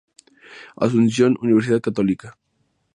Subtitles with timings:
[0.75, 2.35] Asunción: Universidad Católica.